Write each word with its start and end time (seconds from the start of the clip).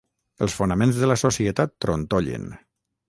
Els 0.45 0.53
fonaments 0.59 1.01
de 1.03 1.09
la 1.11 1.17
societat 1.23 1.75
trontollen. 1.87 2.49